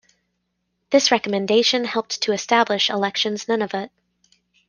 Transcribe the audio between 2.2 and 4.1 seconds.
to establish Elections Nunavut.